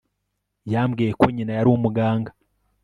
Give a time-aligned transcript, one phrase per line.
[0.73, 2.31] Yambwiye ko nyina yari umuganga